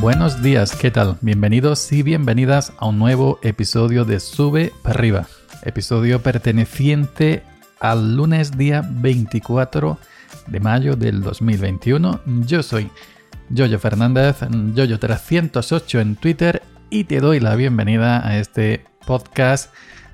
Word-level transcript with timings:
Buenos 0.00 0.40
días, 0.40 0.74
¿qué 0.74 0.90
tal? 0.90 1.18
Bienvenidos 1.20 1.92
y 1.92 2.02
bienvenidas 2.02 2.72
a 2.78 2.86
un 2.86 2.98
nuevo 2.98 3.38
episodio 3.42 4.06
de 4.06 4.18
Sube 4.18 4.72
para 4.82 4.94
arriba. 4.94 5.26
Episodio 5.62 6.22
perteneciente 6.22 7.42
al 7.80 8.16
lunes 8.16 8.56
día 8.56 8.82
24 8.82 9.98
de 10.46 10.60
mayo 10.60 10.96
del 10.96 11.20
2021. 11.20 12.18
Yo 12.46 12.62
soy 12.62 12.90
Yoyo 13.50 13.78
Fernández, 13.78 14.40
Yoyo308 14.40 16.00
en 16.00 16.16
Twitter 16.16 16.62
y 16.88 17.04
te 17.04 17.20
doy 17.20 17.38
la 17.38 17.54
bienvenida 17.54 18.26
a 18.26 18.38
este 18.38 18.86
podcast 19.06 19.70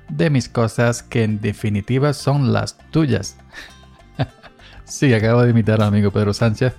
de 0.09 0.29
mis 0.29 0.49
cosas 0.49 1.01
que 1.01 1.23
en 1.23 1.39
definitiva 1.39 2.11
son 2.11 2.51
las 2.51 2.77
tuyas. 2.91 3.37
sí, 4.83 5.13
acabo 5.13 5.43
de 5.43 5.51
imitar 5.51 5.81
al 5.81 5.87
amigo 5.87 6.11
Pedro 6.11 6.33
Sánchez. 6.33 6.73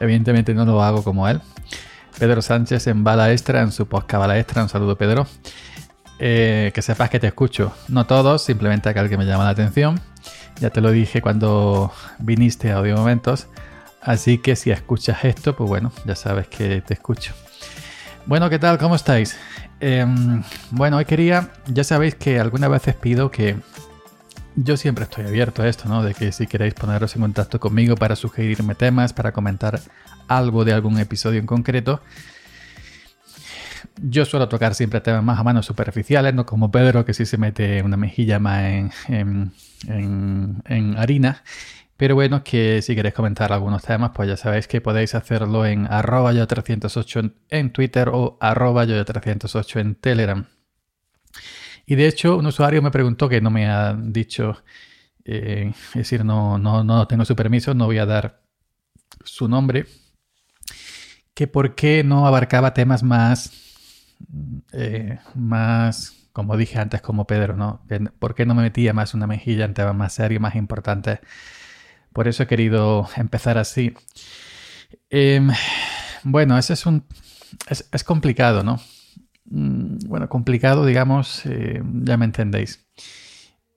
Evidentemente 0.00 0.54
no 0.54 0.64
lo 0.64 0.82
hago 0.82 1.04
como 1.04 1.28
él. 1.28 1.42
Pedro 2.18 2.42
Sánchez 2.42 2.86
en 2.86 3.04
Bala 3.04 3.32
Extra, 3.32 3.60
en 3.60 3.72
su 3.72 3.86
podcast 3.86 4.20
Bala 4.20 4.38
Extra. 4.38 4.62
Un 4.62 4.68
saludo, 4.68 4.96
Pedro. 4.96 5.26
Eh, 6.18 6.70
que 6.74 6.82
sepas 6.82 7.10
que 7.10 7.18
te 7.18 7.26
escucho. 7.26 7.72
No 7.88 8.06
todos, 8.06 8.42
simplemente 8.42 8.88
aquel 8.88 9.08
que 9.08 9.16
me 9.16 9.26
llama 9.26 9.44
la 9.44 9.50
atención. 9.50 10.00
Ya 10.60 10.70
te 10.70 10.80
lo 10.80 10.90
dije 10.90 11.20
cuando 11.20 11.92
viniste 12.18 12.70
a 12.70 12.76
Audio 12.76 12.96
Momentos. 12.96 13.48
Así 14.00 14.38
que 14.38 14.54
si 14.54 14.70
escuchas 14.70 15.24
esto, 15.24 15.56
pues 15.56 15.68
bueno, 15.68 15.92
ya 16.04 16.14
sabes 16.14 16.46
que 16.46 16.82
te 16.82 16.94
escucho. 16.94 17.32
Bueno, 18.26 18.48
¿qué 18.48 18.58
tal? 18.58 18.78
¿Cómo 18.78 18.94
estáis? 18.94 19.36
Em, 19.80 20.42
bueno, 20.70 20.98
hoy 20.98 21.04
quería, 21.04 21.50
ya 21.66 21.84
sabéis 21.84 22.14
que 22.14 22.38
algunas 22.38 22.70
veces 22.70 22.94
pido 22.94 23.30
que 23.30 23.56
yo 24.56 24.76
siempre 24.76 25.04
estoy 25.04 25.26
abierto 25.26 25.62
a 25.62 25.68
esto, 25.68 25.88
¿no? 25.88 26.02
De 26.02 26.14
que 26.14 26.32
si 26.32 26.46
queréis 26.46 26.74
poneros 26.74 27.14
en 27.16 27.22
contacto 27.22 27.60
conmigo 27.60 27.96
para 27.96 28.16
sugerirme 28.16 28.74
temas, 28.74 29.12
para 29.12 29.32
comentar 29.32 29.80
algo 30.28 30.64
de 30.64 30.72
algún 30.72 30.98
episodio 30.98 31.40
en 31.40 31.46
concreto. 31.46 32.00
Yo 34.02 34.24
suelo 34.24 34.48
tocar 34.48 34.74
siempre 34.74 35.00
temas 35.00 35.22
más 35.22 35.38
o 35.38 35.44
menos 35.44 35.66
superficiales, 35.66 36.34
no 36.34 36.46
como 36.46 36.70
Pedro, 36.70 37.04
que 37.04 37.14
sí 37.14 37.26
se 37.26 37.38
mete 37.38 37.82
una 37.82 37.96
mejilla 37.96 38.38
más 38.38 38.92
en, 39.08 39.52
en 39.88 40.94
harina. 40.96 41.42
Pero 41.96 42.16
bueno, 42.16 42.42
que 42.42 42.82
si 42.82 42.96
queréis 42.96 43.14
comentar 43.14 43.52
algunos 43.52 43.82
temas, 43.82 44.10
pues 44.14 44.28
ya 44.28 44.36
sabéis 44.36 44.66
que 44.66 44.80
podéis 44.80 45.14
hacerlo 45.14 45.64
en 45.64 45.86
arroba 45.86 46.32
yo308 46.32 47.32
en 47.50 47.70
Twitter 47.72 48.08
o 48.12 48.36
arroba 48.40 48.84
yo308 48.84 49.80
en 49.80 49.94
Telegram. 49.94 50.46
Y 51.86 51.94
de 51.96 52.06
hecho, 52.06 52.36
un 52.36 52.46
usuario 52.46 52.82
me 52.82 52.90
preguntó 52.90 53.28
que 53.28 53.40
no 53.40 53.50
me 53.50 53.68
ha 53.68 53.94
dicho, 53.94 54.62
eh, 55.24 55.72
es 55.90 55.94
decir, 55.94 56.24
no, 56.24 56.58
no, 56.58 56.84
no 56.84 57.06
tengo 57.06 57.24
su 57.24 57.36
permiso, 57.36 57.74
no 57.74 57.86
voy 57.86 57.98
a 57.98 58.06
dar 58.06 58.42
su 59.24 59.48
nombre, 59.48 59.86
que 61.34 61.46
por 61.46 61.74
qué 61.74 62.04
no 62.04 62.26
abarcaba 62.26 62.74
temas 62.74 63.02
más, 63.02 63.52
eh, 64.72 65.18
más, 65.34 66.28
como 66.32 66.56
dije 66.56 66.78
antes, 66.78 67.02
como 67.02 67.26
Pedro, 67.26 67.56
¿no? 67.56 67.82
¿Por 68.18 68.34
qué 68.34 68.46
no 68.46 68.54
me 68.54 68.62
metía 68.62 68.92
más 68.92 69.14
una 69.14 69.26
mejilla 69.26 69.64
en 69.64 69.74
temas 69.74 69.94
más 69.94 70.14
serios, 70.14 70.40
más 70.40 70.54
importantes? 70.54 71.20
Por 72.12 72.28
eso 72.28 72.44
he 72.44 72.46
querido 72.46 73.08
empezar 73.16 73.58
así. 73.58 73.94
Em, 75.10 75.50
bueno, 76.22 76.56
ese 76.58 76.74
es 76.74 76.86
un. 76.86 77.04
Es, 77.68 78.04
complicado, 78.04 78.62
¿no? 78.62 78.80
Mm, 79.46 79.98
bueno, 80.06 80.28
complicado, 80.28 80.86
digamos, 80.86 81.44
eh, 81.46 81.82
ya 82.02 82.16
me 82.16 82.24
entendéis. 82.24 82.86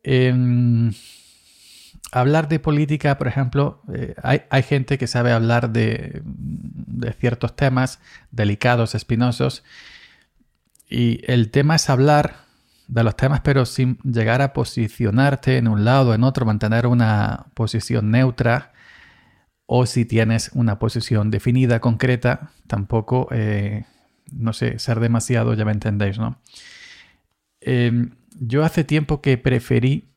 Em, 0.04 0.94
hablar 2.12 2.48
de 2.48 2.60
política, 2.60 3.18
por 3.18 3.28
ejemplo, 3.28 3.82
eh, 3.94 4.16
hay, 4.24 4.64
gente 4.64 4.98
que 4.98 5.08
sabe 5.08 5.32
hablar 5.32 5.72
de, 5.72 6.22
de, 6.24 7.14
ciertos 7.14 7.56
temas 7.56 8.00
delicados, 8.32 8.96
espinosos, 8.96 9.64
y 10.90 11.22
el 11.30 11.52
tema 11.52 11.76
es 11.76 11.90
hablar 11.90 12.48
de 12.88 13.04
los 13.04 13.18
temas, 13.18 13.42
pero 13.42 13.66
sin 13.66 13.98
llegar 14.04 14.42
a 14.42 14.54
posicionarte 14.54 15.58
en 15.58 15.68
un 15.68 15.84
lado 15.84 16.12
o 16.12 16.14
en 16.14 16.24
otro, 16.24 16.46
mantener 16.46 16.88
una 16.88 17.48
posición 17.54 18.12
neutra, 18.12 18.72
o 19.66 19.86
si 19.86 20.06
tienes 20.06 20.52
una 20.54 20.80
posición 20.80 21.30
definida, 21.30 21.82
concreta, 21.82 22.52
tampoco, 22.68 23.28
eh, 23.32 23.84
no 24.32 24.54
sé, 24.54 24.80
ser 24.80 25.00
demasiado, 25.00 25.54
ya 25.54 25.66
me 25.66 25.72
entendéis, 25.72 26.20
¿no? 26.20 26.40
Em, 27.62 28.12
yo 28.40 28.64
hace 28.64 28.84
tiempo 28.84 29.22
que 29.22 29.38
preferí 29.38 30.10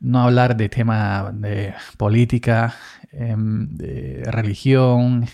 no 0.00 0.22
hablar 0.22 0.56
de 0.56 0.68
tema 0.68 1.32
de 1.32 1.74
política, 1.96 2.74
em, 3.12 3.68
de 3.76 4.22
religión, 4.26 5.26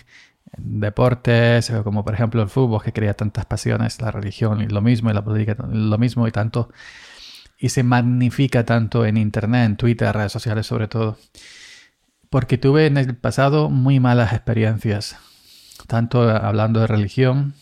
deportes, 0.57 1.71
como 1.83 2.03
por 2.03 2.13
ejemplo 2.13 2.41
el 2.41 2.49
fútbol 2.49 2.83
que 2.83 2.93
crea 2.93 3.13
tantas 3.13 3.45
pasiones, 3.45 4.01
la 4.01 4.11
religión 4.11 4.61
y 4.61 4.67
lo 4.67 4.81
mismo, 4.81 5.09
y 5.09 5.13
la 5.13 5.23
política 5.23 5.55
lo 5.69 5.97
mismo 5.97 6.27
y 6.27 6.31
tanto, 6.31 6.69
y 7.57 7.69
se 7.69 7.83
magnifica 7.83 8.65
tanto 8.65 9.05
en 9.05 9.17
internet, 9.17 9.65
en 9.65 9.77
Twitter, 9.77 10.13
redes 10.15 10.31
sociales 10.31 10.67
sobre 10.67 10.87
todo, 10.87 11.17
porque 12.29 12.57
tuve 12.57 12.87
en 12.87 12.97
el 12.97 13.15
pasado 13.15 13.69
muy 13.69 13.99
malas 13.99 14.33
experiencias, 14.33 15.17
tanto 15.87 16.29
hablando 16.29 16.79
de 16.81 16.87
religión, 16.87 17.53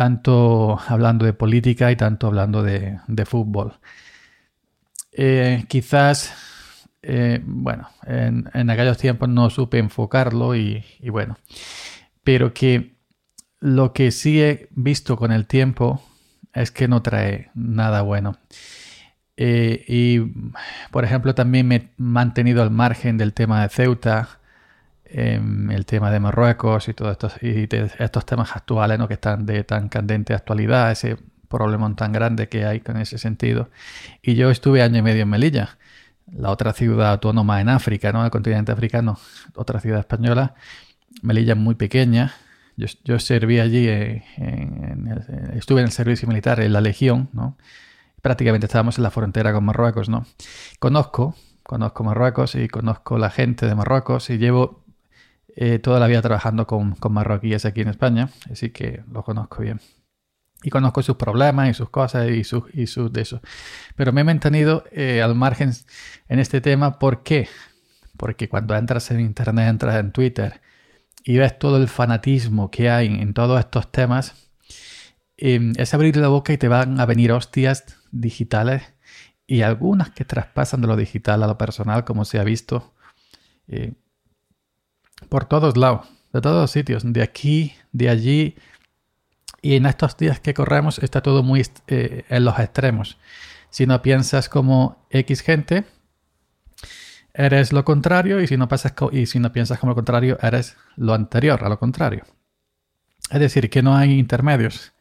tanto 0.00 0.80
hablando 0.88 1.26
de 1.26 1.34
política 1.34 1.92
y 1.92 1.96
tanto 1.96 2.26
hablando 2.26 2.62
de, 2.62 3.00
fútbol. 3.26 3.74
Eh, 5.12 5.66
quizás 5.68 6.32
eh, 7.02 7.42
bueno, 7.44 7.86
en, 8.06 8.70
aquellos 8.70 8.96
tiempos 8.96 9.28
no 9.28 9.50
supe 9.50 9.76
enfocarlo 9.76 10.56
y, 10.56 10.82
bueno, 11.10 11.36
pero 12.24 12.54
que 12.54 12.94
lo 13.58 13.92
que 13.92 14.10
sí 14.10 14.40
he 14.40 14.70
visto 14.70 15.18
con 15.18 15.32
el 15.32 15.46
tiempo 15.46 16.02
es 16.54 16.70
que 16.70 16.88
no 16.88 17.02
trae 17.02 17.50
nada 17.52 18.00
bueno. 18.00 18.38
Eh, 19.36 19.84
y, 19.86 20.20
por 20.90 21.04
ejemplo, 21.04 21.34
también 21.34 21.68
me 21.68 21.76
he 21.76 21.90
mantenido 21.98 22.62
al 22.62 22.70
margen 22.70 23.18
del 23.18 23.34
tema 23.34 23.60
de 23.60 23.68
Ceuta, 23.68 24.39
el 25.12 25.86
tema 25.86 26.10
de 26.10 26.20
Marruecos 26.20 26.88
y 26.88 26.94
todos 26.94 27.12
estos, 27.12 27.42
y 27.42 27.68
estos 27.98 28.26
temas 28.26 28.54
actuales 28.54 28.98
¿no? 28.98 29.08
que 29.08 29.14
están 29.14 29.44
de 29.46 29.64
tan 29.64 29.88
candente 29.88 30.34
actualidad, 30.34 30.92
ese 30.92 31.16
problema 31.48 31.92
tan 31.96 32.12
grande 32.12 32.48
que 32.48 32.64
hay 32.64 32.80
con 32.80 32.96
ese 32.96 33.18
sentido. 33.18 33.70
Y 34.22 34.34
yo 34.34 34.50
estuve 34.50 34.82
año 34.82 34.98
y 34.98 35.02
medio 35.02 35.22
en 35.22 35.28
Melilla 35.28 35.78
la 36.32 36.50
otra 36.50 36.72
ciudad 36.72 37.10
autónoma 37.10 37.60
en 37.60 37.68
África, 37.68 38.12
¿no? 38.12 38.24
El 38.24 38.30
continente 38.30 38.72
africano, 38.72 39.18
otra 39.54 39.80
ciudad 39.80 40.00
española. 40.00 40.54
Melilla 41.22 41.54
muy 41.54 41.74
pequeña. 41.74 42.34
Yo, 42.76 43.18
serví 43.18 43.60
allí, 43.60 43.88
eh, 43.88 44.24
estuve 45.54 45.80
en 45.80 45.86
el 45.86 45.92
servicio 45.92 46.26
militar 46.26 46.60
en 46.60 46.72
la 46.72 46.80
Legión, 46.80 47.28
¿no? 47.32 47.58
Prácticamente 48.22 48.66
estábamos 48.66 48.96
en 48.96 49.02
la 49.02 49.10
frontera 49.10 49.52
con 49.52 49.64
Marruecos, 49.64 50.08
¿no? 50.08 50.24
Conozco, 50.78 51.34
conozco 51.62 52.04
Marruecos 52.04 52.54
y 52.54 52.68
conozco 52.68 53.18
la 53.18 53.30
gente 53.30 53.66
de 53.66 53.74
Marruecos 53.74 54.30
y 54.30 54.38
llevo 54.38 54.82
eh, 55.56 55.78
toda 55.78 56.00
la 56.00 56.06
vida 56.06 56.22
trabajando 56.22 56.66
con, 56.66 56.94
con 56.94 57.12
marroquíes 57.12 57.64
aquí 57.64 57.80
en 57.80 57.88
España, 57.88 58.30
así 58.50 58.70
que 58.70 59.02
lo 59.10 59.22
conozco 59.24 59.62
bien 59.62 59.80
y 60.62 60.70
conozco 60.70 61.02
sus 61.02 61.16
problemas 61.16 61.70
y 61.70 61.74
sus 61.74 61.90
cosas 61.90 62.28
y 62.28 62.44
sus, 62.44 62.64
y 62.74 62.86
sus 62.86 63.12
de 63.12 63.22
eso. 63.22 63.40
Pero 63.96 64.12
me 64.12 64.20
he 64.20 64.24
mantenido 64.24 64.84
eh, 64.92 65.22
al 65.22 65.34
margen 65.34 65.72
en 66.28 66.38
este 66.38 66.60
tema. 66.60 66.98
¿Por 66.98 67.22
qué? 67.22 67.48
Porque 68.16 68.48
cuando 68.48 68.76
entras 68.76 69.10
en 69.10 69.20
Internet, 69.20 69.68
entras 69.68 69.96
en 69.96 70.12
Twitter 70.12 70.60
y 71.24 71.38
ves 71.38 71.58
todo 71.58 71.76
el 71.78 71.88
fanatismo 71.88 72.70
que 72.70 72.90
hay 72.90 73.06
en 73.06 73.34
todos 73.34 73.58
estos 73.58 73.90
temas, 73.90 74.50
em, 75.36 75.72
es 75.76 75.94
abrir 75.94 76.16
la 76.16 76.28
boca 76.28 76.52
y 76.52 76.58
te 76.58 76.68
van 76.68 77.00
a 77.00 77.06
venir 77.06 77.32
hostias 77.32 77.96
digitales 78.10 78.82
y 79.46 79.62
algunas 79.62 80.10
que 80.10 80.24
traspasan 80.24 80.80
de 80.80 80.86
lo 80.86 80.96
digital 80.96 81.42
a 81.42 81.46
lo 81.46 81.58
personal, 81.58 82.04
como 82.04 82.24
se 82.24 82.38
ha 82.38 82.44
visto 82.44 82.94
eh, 83.68 83.94
por 85.28 85.44
todos 85.44 85.76
lados, 85.76 86.08
de 86.32 86.40
todos 86.40 86.62
los 86.62 86.70
sitios, 86.70 87.02
de 87.04 87.22
aquí, 87.22 87.74
de 87.92 88.08
allí 88.08 88.56
y 89.62 89.76
en 89.76 89.86
estos 89.86 90.16
días 90.16 90.40
que 90.40 90.54
corremos 90.54 90.98
está 90.98 91.22
todo 91.22 91.42
muy 91.42 91.66
eh, 91.86 92.24
en 92.28 92.44
los 92.44 92.58
extremos. 92.58 93.18
Si 93.68 93.86
no 93.86 94.02
piensas 94.02 94.48
como 94.48 95.06
X 95.10 95.42
gente, 95.42 95.84
eres 97.34 97.72
lo 97.72 97.84
contrario 97.84 98.40
y 98.40 98.46
si 98.46 98.56
no, 98.56 98.68
y 99.12 99.26
si 99.26 99.38
no 99.38 99.52
piensas 99.52 99.78
como 99.78 99.90
lo 99.90 99.96
contrario, 99.96 100.38
eres 100.42 100.76
lo 100.96 101.14
anterior 101.14 101.62
a 101.64 101.68
lo 101.68 101.78
contrario. 101.78 102.24
Es 103.30 103.38
decir, 103.38 103.70
que 103.70 103.82
no 103.82 103.96
hay 103.96 104.18
intermedios. 104.18 104.92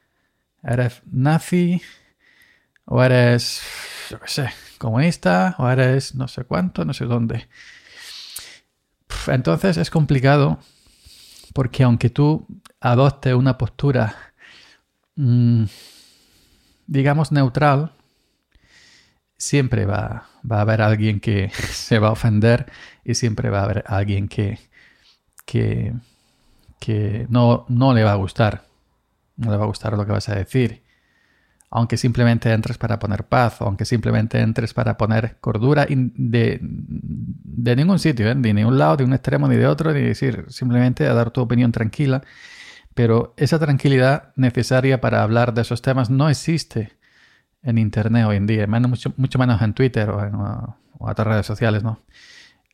Eres 0.62 1.01
nazi 1.10 1.81
o 2.86 3.01
eres, 3.01 3.62
yo 4.10 4.19
qué 4.19 4.27
sé, 4.27 4.50
comunista 4.77 5.56
o 5.57 5.69
eres 5.69 6.16
no 6.16 6.27
sé 6.27 6.44
cuánto, 6.44 6.86
no 6.86 6.94
sé 6.94 7.06
dónde. 7.06 7.48
Entonces 9.31 9.78
es 9.78 9.90
complicado 9.90 10.60
porque 11.54 11.84
aunque 11.84 12.10
tú 12.10 12.46
adoptes 12.80 13.34
una 13.34 13.58
postura 13.58 14.16
Mm, 15.22 15.66
digamos, 16.88 17.34
neutral, 17.34 17.92
siempre 19.38 19.86
va, 19.86 20.30
a 20.50 20.62
haber 20.62 20.81
alguien 20.81 21.20
que 21.20 21.50
se 21.72 22.00
va 22.00 22.08
a 22.10 22.12
ofender 22.12 22.72
y 23.04 23.16
siempre 23.16 23.50
va 23.50 23.60
a 23.60 23.64
haber 23.64 23.84
alguien 23.88 24.30
que, 24.30 24.60
que, 25.46 25.94
que 26.80 27.28
no, 27.30 27.66
no 27.68 27.94
le 27.94 28.04
va 28.04 28.14
a 28.14 28.16
gustar. 28.16 28.64
No 29.36 29.52
le 29.52 29.58
va 29.58 29.66
a 29.66 29.68
gustar 29.68 29.94
lo 29.98 30.06
que 30.06 30.14
vas 30.14 30.30
a 30.30 30.36
decir. 30.36 30.84
Aunque 31.71 31.98
simplemente 31.98 32.51
entres 32.51 32.77
para 32.77 32.98
poner 32.98 33.25
paz, 33.25 33.62
o 33.62 33.66
aunque 33.66 33.86
simplemente 33.86 34.39
entres 34.39 34.74
para 34.74 34.98
poner 34.98 35.38
cordura 35.39 35.86
de, 35.88 36.60
ningún 37.75 38.00
sitio, 38.00 38.31
¿eh? 38.31 38.36
de 38.36 38.66
un 38.66 38.77
lado, 38.80 38.98
de 38.98 39.04
un 39.04 39.13
extremo, 39.13 39.48
ni 39.48 39.56
de 39.56 39.68
otro, 39.68 39.94
ni 39.94 40.01
decir 40.01 40.45
simplemente 40.50 41.07
a 41.07 41.13
dar 41.13 41.30
tu 41.31 41.42
opinión 41.42 41.71
tranquila. 41.71 42.24
Pero 42.95 43.33
esa 43.38 43.60
tranquilidad 43.60 44.33
necesaria 44.36 45.00
para 45.00 45.21
hablar 45.21 45.54
de 45.54 45.62
esos 45.62 45.81
temas 45.81 46.10
no 46.10 46.27
existe 46.27 46.98
en 47.62 47.77
Internet 47.77 48.25
hoy 48.25 48.38
en 48.38 48.48
día, 48.48 48.68
mucho, 48.68 49.39
menos 49.39 49.62
en 49.62 49.74
Twitter 49.74 50.10
o 50.10 50.25
en 50.25 50.33
otras 51.00 51.27
redes 51.27 51.45
sociales, 51.45 51.83
¿no? 51.83 52.00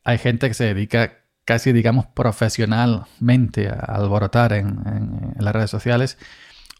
Hay 0.03 0.18
gente 0.19 0.47
que 0.47 0.53
se 0.53 0.65
dedica 0.65 1.25
casi, 1.45 1.71
digamos, 1.71 2.07
profesionalmente 2.07 3.69
a 3.69 3.74
alborotar 3.74 4.53
en, 4.53 5.33
las 5.38 5.53
redes 5.53 5.69
sociales 5.69 6.18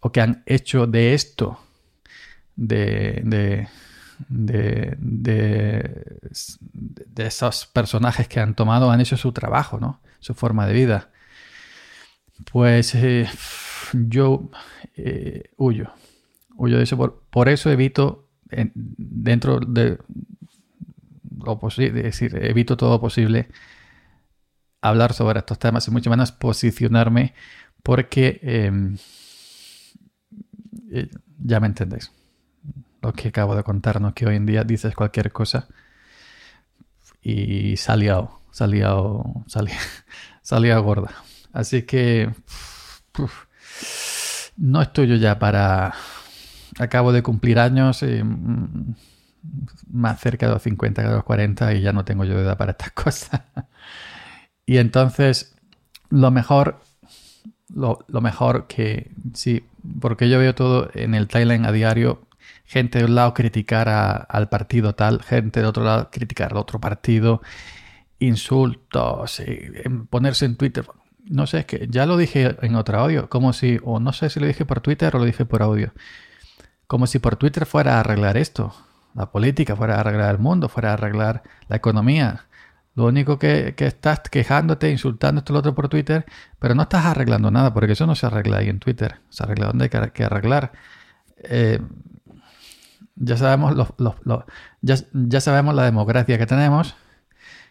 o 0.01 0.12
que 0.12 0.21
han 0.21 0.44
hecho 0.45 0.88
de 0.88 1.13
esto, 1.13 1.59
de, 2.56 3.22
de, 3.24 3.68
de, 4.30 4.96
de, 5.00 7.25
esos 7.25 7.66
personajes 7.68 8.28
que 8.28 8.40
han 8.40 8.56
tomado, 8.56 8.92
han 8.92 9.02
hecho 9.02 9.18
su 9.18 9.31
trabajo, 9.31 9.80
¿no? 9.80 10.02
Su 10.19 10.34
forma 10.34 10.68
de 10.68 10.74
vida. 10.74 11.10
Pues 12.52 12.94
eh, 12.96 13.30
yo 13.94 14.50
eh, 14.96 15.52
huyo 15.57 15.92
huyo 16.57 16.78
de 16.78 16.84
eso. 16.84 16.98
Por, 17.30 17.50
eso 17.50 17.72
evito, 17.72 18.28
dentro 18.50 19.60
de 19.60 19.98
lo 21.44 21.60
posible, 21.60 22.00
es 22.00 22.06
decir, 22.06 22.44
evito 22.44 22.78
todo 22.78 23.00
posible 23.00 23.50
hablar 24.81 25.13
sobre 25.13 25.40
estos 25.40 25.60
temas 25.60 25.88
y 25.88 25.92
mucho 25.92 26.10
menos 26.10 26.31
posicionarme 26.31 27.34
porque 27.84 28.40
em, 28.42 28.98
eh, 30.92 31.10
ya 31.40 31.60
me 31.60 31.68
entendéis. 31.68 32.12
Lo 33.06 33.13
que 33.13 33.28
acabo 33.28 33.56
de 33.56 33.63
contarnos, 33.63 34.13
que 34.13 34.25
hoy 34.25 34.36
en 34.36 34.48
día 34.48 34.63
dices 34.63 34.96
cualquier 34.96 35.31
cosa 35.31 35.68
y 37.22 37.78
salió, 37.78 38.42
salió, 38.50 39.44
salió, 39.46 39.75
salió 40.42 40.81
gorda. 40.81 41.12
Así 41.54 41.84
que 41.84 42.31
no 44.57 44.81
estoy 44.81 45.07
yo 45.07 45.18
ya 45.18 45.38
para 45.38 45.94
acabo 46.80 47.12
de 47.13 47.22
cumplir 47.22 47.60
años, 47.60 48.02
eh, 48.02 48.24
mm, 48.24 48.96
más 49.92 50.19
cerca 50.19 50.48
de 50.48 50.54
los 50.54 50.63
50 50.63 51.04
que 51.04 51.08
de 51.08 51.13
los 51.13 51.24
40 51.24 51.75
y 51.75 51.81
ya 51.81 51.94
no 51.94 52.06
tengo 52.06 52.25
yo 52.25 52.40
edad 52.40 52.58
para 52.58 52.72
estas 52.72 52.92
cosas. 52.94 53.42
y 54.66 54.78
entonces, 54.78 55.56
lo 56.10 56.31
mejor, 56.31 56.81
lo, 57.72 58.04
mejor 58.22 58.66
que 58.66 59.12
sí, 59.36 59.63
porque 60.01 60.28
yo 60.28 60.40
veo 60.40 60.56
todo 60.56 60.90
en 60.96 61.13
el 61.13 61.28
timeline 61.28 61.66
a 61.66 61.72
diario, 61.72 62.25
gente 62.65 63.00
de 63.00 63.06
un 63.06 63.15
lado 63.15 63.33
criticar 63.33 63.89
al 63.89 64.50
partido 64.50 64.95
tal, 64.95 65.21
gente 65.21 65.62
de 65.62 65.65
otro 65.68 65.83
lado 65.83 66.09
criticar 66.12 66.51
al 66.51 66.57
otro 66.57 66.80
partido, 66.80 67.42
insultos, 68.19 69.42
ponerse 70.09 70.45
en 70.45 70.56
Twitter. 70.57 70.86
No 71.25 71.47
sé, 71.47 71.59
es 71.59 71.65
que 71.65 71.88
ya 71.89 72.06
lo 72.06 72.18
dije 72.18 72.56
en 72.62 72.75
otro 72.75 73.00
audio, 73.00 73.30
como 73.30 73.53
si, 73.53 73.80
o 73.83 74.00
no 74.00 74.13
sé 74.13 74.30
si 74.30 74.39
lo 74.39 74.45
dije 74.45 74.65
por 74.65 74.81
Twitter 74.81 75.15
o 75.15 75.19
lo 75.19 75.25
dije 75.25 75.45
por 75.45 75.63
audio 75.63 75.92
como 76.88 77.07
si 77.07 77.19
por 77.19 77.36
Twitter 77.36 77.65
fuera 77.65 77.97
a 77.97 78.00
arreglar 78.01 78.38
esto, 78.38 78.74
la 79.13 79.31
política, 79.31 79.75
fuera 79.75 79.95
a 79.98 80.00
arreglar 80.01 80.36
el 80.36 80.39
mundo, 80.39 80.69
fuera 80.69 80.91
a 80.91 80.94
arreglar 80.94 81.44
la 81.68 81.77
economía. 81.77 82.48
Lo 82.95 83.06
único 83.06 83.39
que, 83.39 83.74
estás 83.77 84.21
quejándote, 84.31 84.89
insultando 84.89 85.39
esto 85.39 85.53
lo 85.53 85.59
otro 85.59 85.75
por 85.75 85.89
Twitter, 85.89 86.25
pero 86.59 86.75
no 86.75 86.83
estás 86.83 87.06
arreglando 87.06 87.51
nada, 87.51 87.74
porque 87.74 87.94
eso 87.94 88.06
no 88.06 88.15
se 88.15 88.25
arregla 88.25 88.57
ahí 88.57 88.69
en 88.69 88.80
Twitter. 88.80 89.19
Se 89.30 89.44
arregla 89.44 89.68
donde 89.68 89.89
hay 89.91 90.12
que, 90.12 90.24
arreglar. 90.24 90.71
Eh, 91.38 91.81
ya 93.15 93.38
sabemos 93.38 93.75
ya, 94.81 94.95
ya, 95.13 95.41
sabemos 95.41 95.75
la 95.75 95.83
democracia 95.83 96.38
que 96.38 96.45
tenemos, 96.45 96.95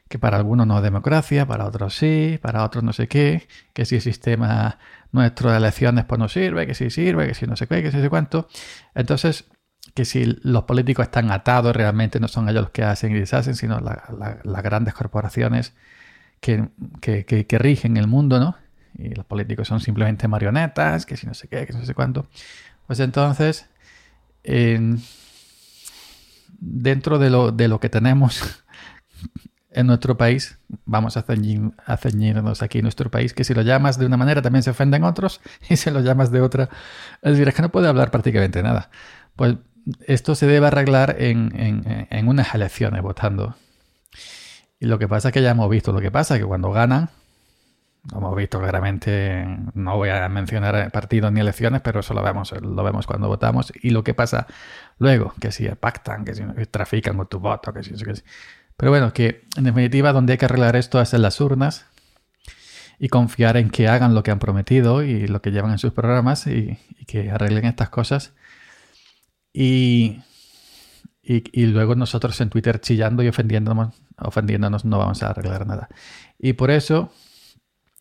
que 0.08 0.18
para 0.18 0.36
algunos 0.36 0.66
no 0.66 0.76
es 0.78 0.82
democracia, 0.82 1.46
para 1.46 1.66
otros 1.66 1.94
sí, 1.94 2.38
para 2.42 2.64
otros 2.64 2.84
no 2.84 2.92
sé 2.92 3.08
qué, 3.08 3.46
que 3.72 3.84
si 3.84 3.96
el 3.96 4.02
sistema 4.02 4.78
nuestro 5.12 5.50
de 5.50 5.58
elecciones 5.58 6.04
pues 6.04 6.18
no 6.18 6.28
sirve, 6.28 6.66
que 6.66 6.74
si 6.74 6.90
sirve, 6.90 7.28
que 7.28 7.34
si 7.34 7.46
no 7.46 7.56
sé 7.56 7.66
qué, 7.66 7.82
que 7.82 7.90
si 7.90 7.98
no 7.98 8.02
sé 8.02 8.10
cuánto. 8.10 8.48
Entonces, 8.94 9.46
que 9.94 10.04
si 10.04 10.24
los 10.42 10.64
políticos 10.64 11.04
están 11.04 11.30
atados, 11.30 11.74
realmente 11.76 12.18
no 12.20 12.28
son 12.28 12.48
ellos 12.48 12.62
los 12.62 12.70
que 12.70 12.82
hacen 12.82 13.12
y 13.12 13.18
deshacen, 13.20 13.54
sino 13.54 13.80
las 13.80 14.62
grandes 14.62 14.94
corporaciones 14.94 15.74
que, 16.40 17.58
rigen 17.58 17.96
el 17.96 18.06
mundo, 18.06 18.38
¿no? 18.38 18.56
Y 18.96 19.14
los 19.14 19.24
políticos 19.24 19.68
son 19.68 19.80
simplemente 19.80 20.28
marionetas, 20.28 21.06
que 21.06 21.16
si 21.16 21.26
no 21.26 21.34
sé 21.34 21.48
qué, 21.48 21.66
que 21.66 21.72
no 21.72 21.84
sé 21.84 21.94
cuánto. 21.94 22.28
Pues 22.86 23.00
entonces, 23.00 23.68
dentro 26.64 27.18
de 27.18 27.30
lo, 27.30 27.52
de 27.52 27.68
lo 27.68 27.78
que 27.78 27.88
tenemos 27.88 28.40
en 29.70 29.86
nuestro 29.86 30.16
país, 30.16 30.58
vamos 30.86 31.16
a, 31.16 31.22
ceñirnos 31.22 32.62
aquí 32.62 32.78
en 32.78 32.84
nuestro 32.84 33.10
país, 33.10 33.34
que 33.34 33.44
si 33.44 33.54
lo 33.54 33.62
llamas 33.62 33.98
de 33.98 34.06
una 34.06 34.16
manera 34.16 34.40
también 34.40 34.62
se 34.62 34.70
ofenden 34.70 35.04
otros 35.04 35.40
y 35.68 35.76
si 35.76 35.90
lo 35.90 36.00
llamas 36.00 36.30
de 36.30 36.40
otra, 36.40 36.68
es 37.22 37.32
decir, 37.32 37.48
es 37.48 37.54
que 37.54 37.62
no 37.62 37.70
puede 37.70 37.88
hablar 37.88 38.10
prácticamente 38.10 38.62
nada. 38.62 38.90
Pues 39.36 39.56
esto 40.06 40.34
se 40.34 40.46
debe 40.46 40.68
arreglar 40.68 41.16
en, 41.18 42.08
unas 42.26 42.54
elecciones 42.54 43.02
votando. 43.02 43.56
Y 44.80 44.86
lo 44.86 44.98
que 44.98 45.08
pasa 45.08 45.28
es 45.28 45.34
que 45.34 45.42
ya 45.42 45.50
hemos 45.50 45.68
visto 45.68 45.92
lo 45.92 46.00
que 46.00 46.10
pasa, 46.10 46.38
que 46.38 46.44
cuando 46.44 46.70
ganan, 46.70 47.10
lo 48.10 48.18
hemos 48.18 48.36
visto 48.36 48.60
claramente, 48.60 49.46
no 49.74 49.96
voy 49.96 50.10
a 50.10 50.28
mencionar 50.28 50.90
partidos 50.90 51.32
ni 51.32 51.40
elecciones, 51.40 51.80
pero 51.80 52.00
eso 52.00 52.12
lo 52.14 52.22
vemos, 52.22 52.52
lo 52.52 52.84
vemos 52.84 53.06
cuando 53.06 53.28
votamos. 53.28 53.72
Y 53.82 53.90
lo 53.90 54.04
que 54.04 54.14
pasa 54.14 54.46
luego, 54.98 55.34
que 55.40 55.50
si 55.52 55.66
pactan, 55.68 56.24
que 56.24 56.34
si 56.34 56.42
trafican 56.70 57.16
con 57.16 57.28
tu 57.28 57.40
voto, 57.40 57.72
que 57.72 57.82
si... 57.82 57.92
Que 57.92 58.16
si 58.16 58.22
pero 58.76 58.90
bueno, 58.90 59.12
que 59.12 59.44
en 59.56 59.64
definitiva 59.64 60.12
donde 60.12 60.32
hay 60.32 60.38
que 60.38 60.46
arreglar 60.46 60.76
esto 60.76 61.00
es 61.00 61.14
en 61.14 61.22
las 61.22 61.40
urnas 61.40 61.86
y 62.98 63.08
confiar 63.08 63.56
en 63.56 63.70
que 63.70 63.88
hagan 63.88 64.14
lo 64.14 64.22
que 64.22 64.30
han 64.30 64.38
prometido 64.38 65.02
y 65.02 65.26
lo 65.28 65.42
que 65.42 65.50
llevan 65.50 65.72
en 65.72 65.78
sus 65.78 65.92
programas 65.92 66.46
y, 66.46 66.78
que 67.06 67.30
arreglen 67.30 67.66
estas 67.66 67.90
cosas. 67.90 68.32
Y, 69.52 70.22
y, 71.22 71.66
luego 71.66 71.94
nosotros 71.94 72.40
en 72.40 72.50
Twitter 72.50 72.80
chillando 72.80 73.22
y 73.22 73.28
ofendiéndonos, 73.28 73.94
ofendiéndonos 74.18 74.84
no 74.84 74.98
vamos 74.98 75.22
a 75.22 75.30
arreglar 75.30 75.66
nada. 75.66 75.88
Y 76.38 76.54
por 76.54 76.70
eso 76.70 77.12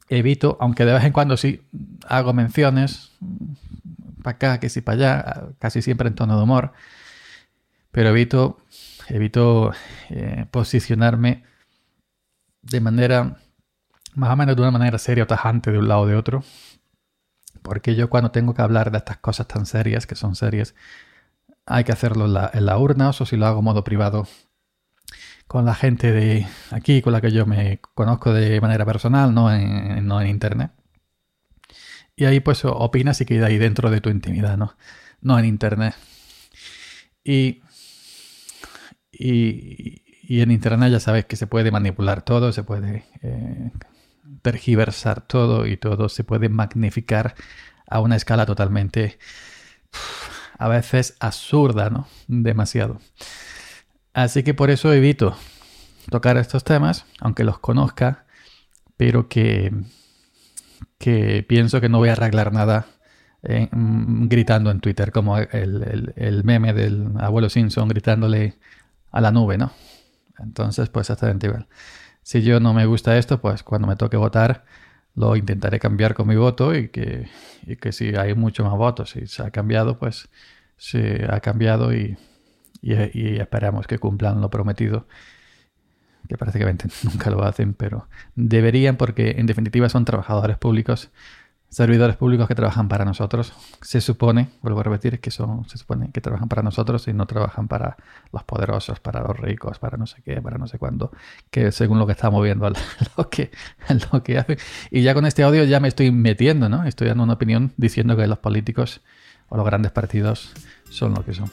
evito, 0.09 0.57
aunque 0.59 0.85
de 0.85 0.93
vez 0.93 1.03
en 1.03 1.13
cuando 1.13 1.37
sí 1.37 1.61
hago 2.07 2.33
menciones, 2.33 3.11
para 4.23 4.35
acá, 4.35 4.59
que 4.59 4.69
sí 4.69 4.81
para 4.81 4.95
allá, 4.95 5.43
casi 5.59 5.81
siempre 5.81 6.07
en 6.07 6.15
tono 6.15 6.37
de 6.37 6.43
humor, 6.43 6.73
pero 7.91 8.09
evito 8.09 8.57
evito 9.09 9.71
eh, 10.09 10.45
posicionarme 10.51 11.43
de 12.61 12.79
manera, 12.79 13.37
más 14.15 14.31
o 14.31 14.35
menos 14.35 14.55
de 14.55 14.61
una 14.61 14.71
manera 14.71 14.97
seria 14.97 15.23
o 15.23 15.27
tajante 15.27 15.71
de 15.71 15.79
un 15.79 15.87
lado 15.87 16.01
o 16.01 16.07
de 16.07 16.15
otro. 16.15 16.43
Porque 17.61 17.95
yo 17.95 18.09
cuando 18.09 18.31
tengo 18.31 18.53
que 18.53 18.61
hablar 18.61 18.91
de 18.91 18.97
estas 18.97 19.17
cosas 19.17 19.47
tan 19.47 19.65
serias, 19.65 20.05
que 20.05 20.15
son 20.15 20.35
serias, 20.35 20.75
hay 21.65 21.83
que 21.83 21.91
hacerlo 21.91 22.25
en 22.25 22.65
la, 22.65 22.77
urna 22.77 23.09
o 23.09 23.13
si 23.13 23.37
lo 23.37 23.45
hago 23.45 23.61
modo 23.61 23.83
privado 23.83 24.27
con 25.47 25.65
la 25.65 25.75
gente 25.75 26.11
de 26.11 26.47
aquí, 26.71 27.01
con 27.01 27.13
la 27.13 27.21
que 27.21 27.31
yo 27.31 27.45
me 27.45 27.79
conozco 27.95 28.33
de 28.33 28.59
manera 28.61 28.85
personal, 28.85 29.33
no 29.33 29.51
en, 29.53 30.05
no 30.07 30.21
en 30.21 30.27
internet. 30.27 30.71
Y 32.15 32.25
ahí 32.25 32.39
pues 32.39 32.63
opinas 32.65 33.21
y 33.21 33.25
queda 33.25 33.47
ahí 33.47 33.57
dentro 33.57 33.89
de 33.89 34.01
tu 34.01 34.09
intimidad, 34.09 34.57
¿no? 34.57 34.75
No 35.21 35.39
en 35.39 35.45
internet. 35.45 35.95
Y 37.23 37.61
y, 39.13 40.01
en 40.41 40.51
Internet 40.51 40.91
ya 40.91 40.99
sabes 40.99 41.25
que 41.25 41.35
se 41.35 41.47
puede 41.47 41.71
manipular 41.71 42.23
todo, 42.23 42.51
se 42.51 42.63
puede 42.63 43.05
eh, 43.21 43.71
tergiversar 44.41 45.21
todo 45.21 45.67
y 45.67 45.77
todo 45.77 46.09
se 46.09 46.23
puede 46.23 46.49
magnificar 46.49 47.35
a 47.87 47.99
una 47.99 48.15
escala 48.15 48.45
totalmente 48.45 49.19
a 50.57 50.67
veces 50.67 51.15
absurda, 51.19 51.89
¿no? 51.89 52.07
Demasiado. 52.27 52.99
Así 54.13 54.43
que 54.43 54.53
por 54.53 54.69
eso 54.69 54.93
evito 54.93 55.35
tocar 56.09 56.37
estos 56.37 56.63
temas, 56.63 57.05
aunque 57.19 57.43
los 57.43 57.59
conozca, 57.59 58.25
pero 58.97 59.27
que, 59.27 59.73
que 60.97 61.43
pienso 61.47 61.81
que 61.81 61.89
no 61.89 61.97
voy 61.97 62.09
a 62.09 62.13
arreglar 62.13 62.53
nada 62.53 62.85
eh, 63.41 63.69
gritando 63.71 64.71
en 64.71 64.79
Twitter, 64.79 65.11
como 65.11 65.37
el, 65.37 66.13
el, 66.15 66.43
meme 66.43 66.73
del 66.73 67.09
abuelo 67.19 67.49
Simpson 67.49 67.87
gritándole 67.89 68.57
a 69.11 69.19
la 69.19 69.31
nube, 69.31 69.57
¿no? 69.57 69.71
Entonces, 70.39 70.89
pues 70.89 71.09
exactamente 71.09 71.47
igual. 71.47 71.67
Si 72.21 72.41
yo 72.41 72.59
no 72.59 72.73
me 72.73 72.85
gusta 72.85 73.17
esto, 73.17 73.41
pues 73.41 73.63
cuando 73.63 73.87
me 73.87 73.95
toque 73.95 74.17
votar, 74.17 74.65
lo 75.15 75.35
intentaré 75.35 75.79
cambiar 75.79 76.13
con 76.13 76.27
mi 76.27 76.35
voto 76.35 76.75
y 76.75 76.89
que, 76.89 77.27
que 77.81 77.91
si 77.91 78.15
hay 78.15 78.33
mucho 78.35 78.63
más 78.63 78.73
votos 78.77 79.15
y 79.15 79.27
se 79.27 79.43
ha 79.43 79.51
cambiado, 79.51 79.99
pues 79.99 80.29
se 80.77 81.25
ha 81.29 81.39
cambiado 81.41 81.93
y, 81.93 82.17
y, 82.83 83.39
esperamos 83.39 83.87
que 83.87 83.97
cumplan 83.97 84.41
lo 84.41 84.49
prometido. 84.49 85.07
Que 86.27 86.37
prácticamente 86.37 86.87
nunca 87.03 87.29
lo 87.29 87.43
hacen, 87.43 87.73
pero 87.73 88.07
deberían 88.35 88.97
porque 88.97 89.35
en 89.37 89.45
definitiva 89.45 89.89
son 89.89 90.05
trabajadores 90.05 90.57
públicos, 90.57 91.09
servidores 91.69 92.15
públicos 92.15 92.47
que 92.47 92.55
trabajan 92.55 92.87
para 92.87 93.03
nosotros. 93.03 93.53
Se 93.81 93.99
supone, 93.99 94.49
vuelvo 94.61 94.81
a 94.81 94.83
repetir, 94.83 95.19
que 95.19 95.31
son, 95.31 95.67
se 95.67 95.77
supone 95.77 96.11
que 96.11 96.21
trabajan 96.21 96.47
para 96.47 96.61
nosotros 96.61 97.07
y 97.07 97.13
no 97.13 97.25
trabajan 97.25 97.67
para 97.67 97.97
los 98.31 98.43
poderosos, 98.43 98.99
para 98.99 99.21
los 99.21 99.37
ricos, 99.37 99.79
para 99.79 99.97
no 99.97 100.05
sé 100.05 100.21
qué, 100.23 100.41
para 100.41 100.57
no 100.57 100.67
sé 100.67 100.77
cuándo, 100.77 101.11
que 101.51 101.71
según 101.71 101.99
lo 101.99 102.05
que 102.05 102.13
estamos 102.13 102.43
viendo, 102.43 102.69
lo 103.17 103.29
que, 103.29 103.51
lo 104.11 104.23
que 104.23 104.37
hacen. 104.37 104.57
Y 104.91 105.01
ya 105.01 105.13
con 105.13 105.25
este 105.25 105.43
audio 105.43 105.63
ya 105.63 105.79
me 105.79 105.87
estoy 105.87 106.11
metiendo, 106.11 106.69
¿no? 106.69 106.85
Estoy 106.85 107.07
dando 107.07 107.23
una 107.23 107.33
opinión 107.33 107.73
diciendo 107.77 108.15
que 108.15 108.27
los 108.27 108.39
políticos 108.39 109.01
o 109.49 109.57
los 109.57 109.65
grandes 109.65 109.91
partidos 109.91 110.53
son 110.89 111.13
lo 111.13 111.25
que 111.25 111.33
son. 111.33 111.51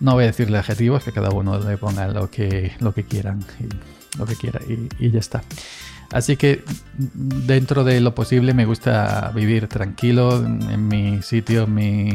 No 0.00 0.14
voy 0.14 0.24
a 0.24 0.26
decirle 0.28 0.58
adjetivos, 0.58 1.04
que 1.04 1.12
cada 1.12 1.30
uno 1.30 1.58
le 1.58 1.76
ponga 1.76 2.08
lo 2.08 2.30
que, 2.30 2.72
lo 2.80 2.94
que 2.94 3.04
quieran 3.04 3.44
y 3.58 4.18
lo 4.18 4.26
que 4.26 4.36
quiera 4.36 4.60
y, 4.66 5.10
ya 5.10 5.18
está. 5.18 5.42
Así 6.12 6.36
que 6.36 6.64
dentro 6.94 7.84
de 7.84 8.00
lo 8.00 8.14
posible 8.14 8.54
me 8.54 8.64
gusta 8.64 9.30
vivir 9.34 9.68
tranquilo 9.68 10.36
en 10.44 10.88
mi 10.88 11.20
sitio, 11.22 11.64
en 11.64 11.74
mi, 11.74 12.10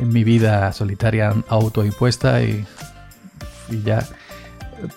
en 0.00 0.08
mi 0.08 0.24
vida 0.24 0.72
solitaria 0.72 1.34
autoimpuesta 1.48 2.42
y, 2.42 2.66
y 3.70 3.82
ya 3.82 4.04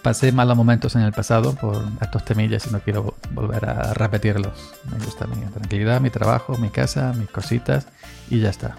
pasé 0.02 0.32
malos 0.32 0.56
momentos 0.58 0.96
en 0.96 1.02
el 1.02 1.12
pasado 1.12 1.56
por 1.56 1.84
estos 2.02 2.24
temillas 2.26 2.68
y 2.68 2.72
no 2.72 2.80
quiero 2.80 3.16
volver 3.32 3.66
a 3.66 3.94
repetirlos. 3.94 4.54
Me 4.92 5.04
gusta 5.04 5.28
mi 5.28 5.46
tranquilidad, 5.48 6.02
mi 6.02 6.10
trabajo, 6.10 6.58
mi 6.58 6.70
casa, 6.70 7.14
mis 7.14 7.30
cositas 7.30 7.88
y 8.30 8.40
ya 8.40 8.50
está. 8.50 8.78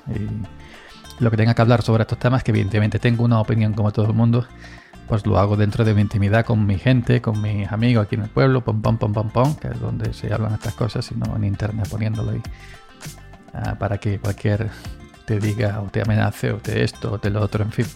Lo 1.18 1.30
que 1.30 1.36
tenga 1.36 1.54
que 1.54 1.62
hablar 1.62 1.82
sobre 1.82 2.02
estos 2.02 2.18
temas, 2.18 2.42
que 2.42 2.50
evidentemente 2.50 2.98
tengo 2.98 3.24
una 3.24 3.40
opinión 3.40 3.72
como 3.72 3.92
todo 3.92 4.06
el 4.06 4.14
mundo, 4.14 4.46
pues 5.08 5.26
lo 5.26 5.38
hago 5.38 5.56
dentro 5.56 5.84
de 5.84 5.94
mi 5.94 6.00
intimidad 6.00 6.44
con 6.44 6.64
mi 6.64 6.78
gente, 6.78 7.20
con 7.20 7.40
mis 7.40 7.70
amigos 7.70 8.06
aquí 8.06 8.14
en 8.14 8.22
el 8.22 8.28
pueblo, 8.28 8.62
pom 8.62 8.80
pom 8.80 8.98
pom 8.98 9.12
pom 9.12 9.30
pom, 9.30 9.56
que 9.56 9.68
es 9.68 9.80
donde 9.80 10.12
se 10.14 10.32
hablan 10.32 10.54
estas 10.54 10.74
cosas, 10.74 11.10
y 11.10 11.14
no 11.14 11.36
en 11.36 11.44
internet 11.44 11.88
poniéndolo 11.88 12.32
ahí. 12.32 12.42
Ah, 13.54 13.76
para 13.78 13.98
que 13.98 14.18
cualquier 14.18 14.70
te 15.26 15.38
diga 15.38 15.80
o 15.80 15.90
te 15.90 16.02
amenace 16.02 16.52
o 16.52 16.56
te 16.56 16.82
esto 16.82 17.12
o 17.12 17.18
te 17.18 17.30
lo 17.30 17.40
otro, 17.40 17.64
en 17.64 17.72
fin. 17.72 17.86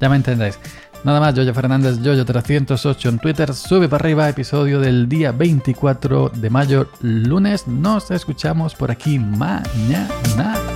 Ya 0.00 0.08
me 0.08 0.16
entendéis. 0.16 0.58
Nada 1.04 1.20
más, 1.20 1.34
Yoyo 1.34 1.52
Fernández, 1.52 1.98
Yoyo308 1.98 3.08
en 3.08 3.18
Twitter, 3.18 3.54
sube 3.54 3.88
para 3.88 4.04
arriba, 4.04 4.28
episodio 4.28 4.78
del 4.78 5.08
día 5.08 5.32
24 5.32 6.30
de 6.30 6.50
mayo, 6.50 6.88
lunes. 7.00 7.66
Nos 7.66 8.10
escuchamos 8.10 8.74
por 8.74 8.90
aquí 8.90 9.18
mañana. 9.18 10.71